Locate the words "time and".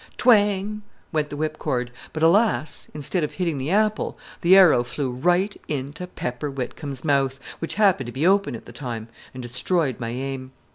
8.71-9.43